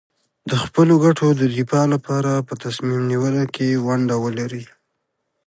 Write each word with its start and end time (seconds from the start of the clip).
د 0.49 0.51
خپلو 0.63 0.93
ګټو 1.05 1.27
د 1.41 1.41
دفاع 1.55 1.85
لپاره 1.93 2.31
په 2.47 2.53
تصمیم 2.63 3.01
نیونه 3.11 3.43
کې 3.53 3.81
ونډه 3.85 4.15
ولري. 4.23 4.63